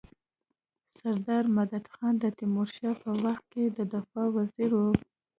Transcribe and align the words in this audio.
سردار 0.99 1.45
مددخان 1.57 2.13
د 2.19 2.25
تيمورشاه 2.37 2.93
په 3.03 3.11
وخت 3.23 3.43
کي 3.53 3.63
د 3.77 3.79
دفاع 3.93 4.27
وزیر 4.37 4.71
وو. 4.75 4.91